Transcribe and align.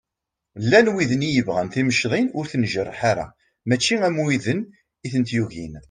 Llan 0.63 0.87
widen 0.93 1.25
i 1.27 1.29
yebɣan 1.31 1.67
timecḍin 1.73 2.27
ur 2.37 2.45
ten-njerreḥ 2.51 2.99
ara 3.11 3.25
mačči 3.67 3.95
am 4.07 4.17
widen 4.25 4.59
i 5.05 5.07
tent-yugin. 5.13 5.73